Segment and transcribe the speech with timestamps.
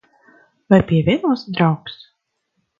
[0.71, 2.03] Vai pievienosi, draugs?